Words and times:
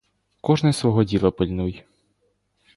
Кожний 0.41 0.73
свого 0.73 1.03
діла 1.03 1.31
пильнуй. 1.31 1.83